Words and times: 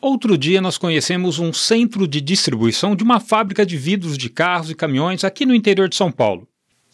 Outro 0.00 0.38
dia 0.38 0.60
nós 0.60 0.78
conhecemos 0.78 1.40
um 1.40 1.52
centro 1.52 2.06
de 2.06 2.20
distribuição 2.20 2.94
de 2.94 3.02
uma 3.02 3.18
fábrica 3.18 3.66
de 3.66 3.76
vidros 3.76 4.16
de 4.16 4.30
carros 4.30 4.70
e 4.70 4.74
caminhões 4.74 5.24
aqui 5.24 5.44
no 5.44 5.52
interior 5.52 5.88
de 5.88 5.96
São 5.96 6.12
Paulo. 6.12 6.46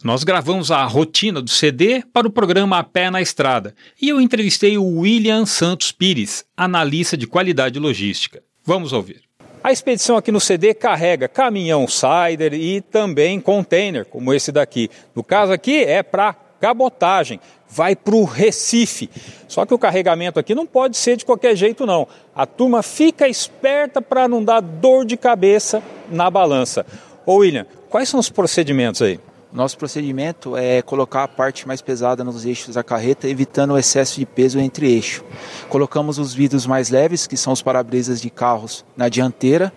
Nós 0.03 0.25
gravamos 0.25 0.71
a 0.71 0.83
rotina 0.85 1.43
do 1.43 1.51
CD 1.51 2.03
para 2.13 2.27
o 2.27 2.31
programa 2.31 2.79
A 2.79 2.83
Pé 2.83 3.11
na 3.11 3.21
Estrada 3.21 3.75
e 4.01 4.09
eu 4.09 4.23
entrevistei 4.23 4.79
o 4.79 5.01
William 5.01 5.45
Santos 5.45 5.93
Pires, 5.93 6.47
analista 6.57 7.15
de 7.15 7.27
qualidade 7.27 7.79
logística. 7.79 8.43
Vamos 8.65 8.95
ouvir. 8.95 9.21
A 9.63 9.71
expedição 9.71 10.17
aqui 10.17 10.33
no 10.33 10.41
CD 10.41 10.73
carrega 10.73 11.29
caminhão 11.29 11.87
Sider 11.87 12.55
e 12.55 12.81
também 12.81 13.39
container, 13.39 14.07
como 14.07 14.33
esse 14.33 14.51
daqui. 14.51 14.91
No 15.15 15.23
caso 15.23 15.53
aqui 15.53 15.85
é 15.85 16.03
para 16.03 16.35
cabotagem, 16.65 17.39
vai 17.69 17.95
para 17.95 18.15
o 18.15 18.25
Recife. 18.25 19.11
Só 19.47 19.67
que 19.67 19.75
o 19.75 19.79
carregamento 19.79 20.41
aqui 20.41 20.55
não 20.55 20.67
pode 20.67 20.97
ser 20.97 21.15
de 21.15 21.25
qualquer 21.25 21.55
jeito, 21.55 21.85
não. 21.85 22.09
A 22.35 22.47
turma 22.47 22.83
fica 22.83 23.29
esperta 23.29 24.01
para 24.01 24.27
não 24.27 24.43
dar 24.43 24.63
dor 24.63 25.05
de 25.05 25.15
cabeça 25.15 25.83
na 26.11 26.31
balança. 26.31 26.87
Ô 27.27 27.37
William, 27.37 27.67
quais 27.91 28.09
são 28.09 28.19
os 28.19 28.31
procedimentos 28.31 29.03
aí? 29.03 29.21
Nosso 29.53 29.77
procedimento 29.77 30.57
é 30.57 30.81
colocar 30.81 31.25
a 31.25 31.29
parte 31.29 31.69
mais 31.69 31.83
pesada 31.83 32.25
nos 32.25 32.47
eixos 32.47 32.77
da 32.77 32.83
carreta, 32.83 33.29
evitando 33.29 33.75
o 33.75 33.79
excesso 33.79 34.19
de 34.19 34.25
peso 34.25 34.59
entre 34.59 34.91
eixo. 34.91 35.23
Colocamos 35.69 36.19
os 36.19 36.33
vidros 36.33 36.67
mais 36.67 36.89
leves, 36.89 37.27
que 37.27 37.37
são 37.37 37.53
os 37.53 37.61
para-brisas 37.61 38.23
de 38.23 38.31
carros, 38.31 38.87
na 38.97 39.11
dianteira 39.11 39.71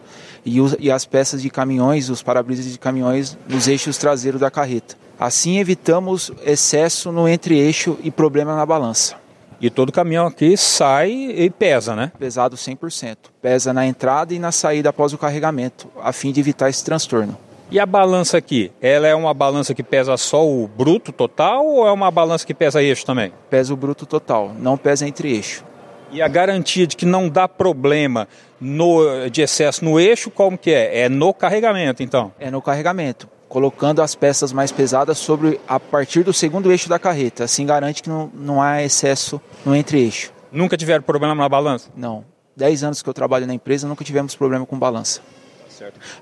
e, 0.45 0.58
e 0.80 0.90
as 0.90 1.06
peças 1.06 1.42
de 1.42 1.50
caminhões, 1.50 2.09
os 2.09 2.23
para-brisas 2.23 2.72
de 2.72 2.80
caminhões, 2.80 3.38
nos 3.48 3.67
eixos 3.67 3.98
traseiros 3.98 4.40
da 4.40 4.50
carreta. 4.50 4.95
Assim 5.20 5.57
evitamos 5.57 6.31
excesso 6.45 7.12
no 7.12 7.27
entre-eixo 7.27 7.98
e 8.03 8.12
problema 8.12 8.55
na 8.55 8.66
balança. 8.66 9.16
E 9.59 9.67
todo 9.71 9.91
caminhão 9.91 10.27
aqui 10.27 10.55
sai 10.55 11.09
e 11.12 11.49
pesa, 11.49 11.95
né? 11.95 12.12
Pesado 12.20 12.55
100%. 12.55 13.17
Pesa 13.41 13.73
na 13.73 13.88
entrada 13.88 14.35
e 14.35 14.38
na 14.38 14.52
saída 14.52 14.89
após 14.89 15.13
o 15.13 15.17
carregamento, 15.17 15.88
a 15.99 16.13
fim 16.13 16.31
de 16.31 16.39
evitar 16.39 16.70
esse 16.70 16.86
transtorno. 16.86 17.36
E 17.72 17.80
a 17.80 17.86
balança 17.86 18.38
aqui? 18.38 18.72
Ela 18.80 19.08
é 19.08 19.16
uma 19.16 19.33
balança 19.33 19.73
que 19.73 19.81
pesa 19.81 20.16
só 20.17 20.47
o 20.47 20.67
bruto 20.67 21.11
total 21.11 21.66
ou 21.66 21.88
é 21.88 21.92
uma 21.92 22.11
balança 22.11 22.45
que 22.45 22.53
pesa 22.53 22.83
eixo 22.83 23.03
também? 23.03 23.33
Pesa 23.49 23.73
o 23.73 23.77
bruto 23.77 24.05
total, 24.05 24.53
não 24.59 24.77
pesa 24.77 25.08
entre 25.08 25.31
eixo. 25.33 25.66
E 26.11 26.22
a 26.22 26.27
garantia 26.27 26.86
de 26.86 26.95
que 26.95 27.05
não 27.05 27.27
dá 27.27 27.47
problema 27.47 28.27
no, 28.61 29.27
de 29.30 29.42
excesso 29.42 29.83
no 29.83 29.99
eixo, 29.99 30.30
como 30.30 30.58
que 30.58 30.72
é? 30.72 31.02
É 31.02 31.09
no 31.09 31.33
carregamento, 31.33 32.03
então? 32.03 32.31
É 32.39 32.52
no 32.52 32.61
carregamento 32.61 33.27
colocando 33.48 34.02
as 34.02 34.16
peças 34.16 34.52
mais 34.52 34.72
pesadas 34.72 35.17
sobre 35.17 35.59
a 35.67 35.80
partir 35.80 36.23
do 36.23 36.34
segundo 36.34 36.72
eixo 36.72 36.90
da 36.90 37.00
carreta. 37.00 37.44
Assim 37.44 37.66
garante 37.66 38.04
que 38.04 38.09
não, 38.09 38.30
não 38.34 38.62
há 38.62 38.84
excesso 38.84 39.42
no 39.66 39.76
entre-eixo. 39.76 40.31
Nunca 40.52 40.78
tiveram 40.78 41.04
problema 41.04 41.36
na 41.36 41.50
balança? 41.50 41.89
Não. 41.95 42.23
Dez 42.56 42.84
anos 42.84 43.02
que 43.02 43.09
eu 43.09 43.14
trabalho 43.14 43.45
na 43.45 43.54
empresa, 43.54 43.88
nunca 43.88 44.04
tivemos 44.04 44.36
problema 44.36 44.66
com 44.66 44.78
balança. 44.78 45.22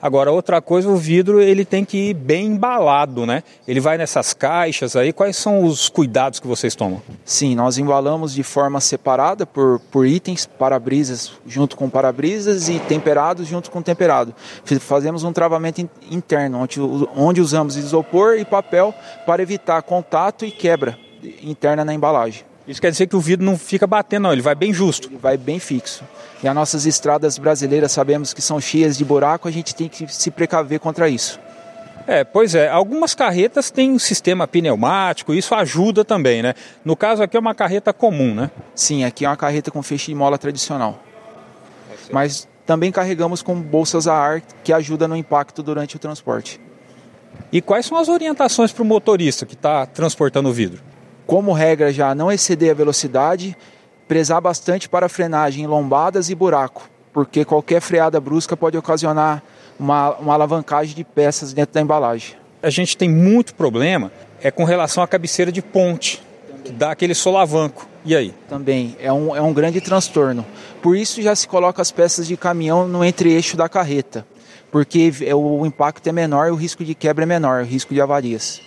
Agora, 0.02 0.32
outra 0.32 0.62
coisa, 0.62 0.90
o 0.90 0.96
vidro 0.96 1.42
ele 1.42 1.66
tem 1.66 1.86
que 1.86 2.10
ir 2.10 2.14
bem 2.14 2.48
embalado, 2.48 3.26
né? 3.26 3.44
Ele 3.68 3.80
vai 3.80 3.98
nessas 3.98 4.34
caixas 4.34 4.96
aí. 4.96 5.14
Quais 5.14 5.36
são 5.36 5.64
os 5.64 5.90
cuidados 5.90 6.40
que 6.40 6.48
vocês 6.48 6.76
tomam? 6.76 7.02
Sim, 7.24 7.56
nós 7.56 7.78
embalamos 7.78 8.34
de 8.34 8.44
forma 8.44 8.80
separada 8.80 9.46
por, 9.46 9.80
por 9.92 10.06
itens, 10.06 10.46
para-brisas 10.46 11.32
junto 11.46 11.76
com 11.76 11.90
para-brisas 11.90 12.70
e 12.70 12.80
temperados 12.80 13.48
junto 13.48 13.72
com 13.72 13.82
temperado. 13.82 14.34
Fazemos 14.80 15.24
um 15.24 15.32
travamento 15.34 15.88
interno, 16.10 16.60
onde, 16.60 16.80
onde 17.16 17.42
usamos 17.42 17.76
isopor 17.76 18.38
e 18.38 18.46
papel 18.46 18.94
para 19.26 19.42
evitar 19.42 19.82
contato 19.84 20.46
e 20.46 20.52
quebra 20.52 20.98
interna 21.42 21.84
na 21.84 21.94
embalagem. 21.94 22.44
Isso 22.68 22.82
quer 22.82 22.90
dizer 22.90 23.08
que 23.08 23.16
o 23.16 23.20
vidro 23.20 23.46
não 23.46 23.58
fica 23.58 23.86
batendo, 23.86 24.24
não, 24.24 24.34
ele 24.34 24.42
vai 24.42 24.56
bem 24.56 24.74
justo. 24.74 25.08
Ele 25.08 25.18
vai 25.18 25.38
bem 25.38 25.60
fixo. 25.60 26.04
E 26.42 26.48
as 26.48 26.56
nossas 26.56 26.86
estradas 26.86 27.38
brasileiras 27.38 27.92
sabemos 27.92 28.34
que 28.34 28.42
são 28.42 28.60
cheias 28.60 28.98
de 28.98 29.06
buraco, 29.06 29.48
a 29.48 29.52
gente 29.52 29.76
tem 29.76 29.88
que 29.88 30.12
se 30.12 30.32
precaver 30.32 30.80
contra 30.80 31.08
isso. 31.08 31.40
É, 32.08 32.24
pois 32.24 32.54
é, 32.54 32.70
algumas 32.70 33.16
carretas 33.16 33.72
têm 33.72 33.92
um 33.92 34.00
sistema 34.00 34.48
pneumático, 34.48 35.34
isso 35.34 35.56
ajuda 35.56 36.06
também, 36.06 36.42
né? 36.44 36.54
No 36.84 36.96
caso 36.96 37.24
aqui 37.24 37.36
é 37.36 37.40
uma 37.40 37.56
carreta 37.56 37.92
comum, 37.92 38.34
né? 38.34 38.52
Sim, 38.76 39.04
aqui 39.04 39.26
é 39.26 39.30
uma 39.30 39.38
carreta 39.38 39.72
com 39.72 39.82
feixe 39.82 40.08
de 40.08 40.16
mola 40.16 40.38
tradicional. 40.38 41.02
Mas 42.12 42.48
também 42.66 42.92
carregamos 42.92 43.42
com 43.42 43.60
bolsas 43.60 44.08
a 44.08 44.14
ar 44.14 44.42
que 44.64 44.72
ajuda 44.72 45.08
no 45.08 45.16
impacto 45.16 45.64
durante 45.64 45.96
o 45.96 46.00
transporte. 46.00 46.60
E 47.52 47.62
quais 47.62 47.86
são 47.86 47.98
as 47.98 48.08
orientações 48.08 48.72
para 48.72 48.84
o 48.84 48.86
motorista 48.86 49.46
que 49.46 49.56
está 49.56 49.86
transportando 49.86 50.50
o 50.50 50.54
vidro? 50.54 50.82
Como 51.26 51.54
regra, 51.54 51.92
já 51.92 52.14
não 52.14 52.32
exceder 52.32 52.72
a 52.72 52.74
velocidade 52.76 53.58
prezar 54.08 54.40
bastante 54.40 54.88
para 54.88 55.10
frenagem 55.10 55.64
em 55.64 55.68
lombadas 55.68 56.30
e 56.30 56.36
buraco, 56.36 56.90
porque 57.12 57.44
qualquer 57.44 57.82
freada 57.82 58.20
brusca 58.20 58.56
pode 58.56 58.78
ocasionar 58.78 59.42
uma, 59.80 60.12
uma 60.18 60.34
alavancagem 60.34 60.96
de 60.96 61.04
peças 61.04 61.54
dentro 61.54 61.74
da 61.74 61.82
embalagem. 61.82 62.36
A 62.62 62.70
gente 62.70 62.96
tem 62.96 63.10
muito 63.10 63.56
problema 63.56 64.12
é 64.42 64.52
com 64.52 64.64
relação 64.64 65.04
à 65.04 65.08
cabeceira 65.08 65.52
de 65.52 65.62
ponte, 65.62 66.22
que 66.64 66.72
dá 66.72 66.92
aquele 66.92 67.16
solavanco. 67.16 67.88
E 68.04 68.16
aí? 68.16 68.34
Também, 68.48 68.96
é 69.00 69.12
um, 69.12 69.36
é 69.36 69.42
um 69.42 69.52
grande 69.52 69.82
transtorno. 69.82 70.46
Por 70.84 70.96
isso 70.96 71.22
já 71.22 71.36
se 71.36 71.48
coloca 71.48 71.82
as 71.82 71.92
peças 71.92 72.28
de 72.28 72.38
caminhão 72.38 72.88
no 72.88 73.04
entre-eixo 73.04 73.58
da 73.58 73.68
carreta, 73.68 74.26
porque 74.72 75.12
o 75.34 75.66
impacto 75.66 76.06
é 76.08 76.12
menor 76.12 76.48
e 76.48 76.52
o 76.52 76.56
risco 76.56 76.86
de 76.86 76.94
quebra 76.94 77.24
é 77.24 77.26
menor, 77.26 77.64
o 77.64 77.66
risco 77.66 77.92
de 77.92 78.02
avarias. 78.02 78.62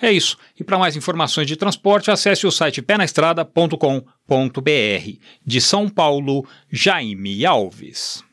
É 0.00 0.12
isso. 0.12 0.38
E 0.58 0.62
para 0.62 0.78
mais 0.78 0.96
informações 0.96 1.46
de 1.46 1.56
transporte, 1.56 2.10
acesse 2.10 2.46
o 2.46 2.50
site 2.50 2.80
penaestrada.com.br. 2.80 5.18
De 5.44 5.60
São 5.60 5.88
Paulo, 5.88 6.46
Jaime 6.70 7.44
Alves. 7.44 8.27